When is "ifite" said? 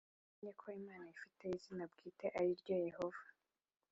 1.15-1.43